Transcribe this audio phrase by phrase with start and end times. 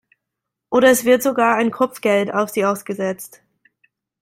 [0.71, 3.43] Oder es wird sogar ein Kopfgeld auf sie ausgesetzt.